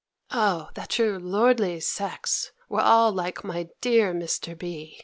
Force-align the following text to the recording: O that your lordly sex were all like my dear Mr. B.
O 0.33 0.69
that 0.73 0.97
your 0.97 1.19
lordly 1.19 1.79
sex 1.79 2.51
were 2.67 2.81
all 2.81 3.11
like 3.11 3.43
my 3.43 3.69
dear 3.81 4.15
Mr. 4.15 4.57
B. 4.57 4.97